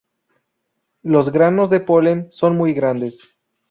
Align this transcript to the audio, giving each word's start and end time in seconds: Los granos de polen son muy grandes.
Los 1.03 1.31
granos 1.31 1.69
de 1.69 1.79
polen 1.79 2.25
son 2.31 2.57
muy 2.57 2.73
grandes. 2.73 3.29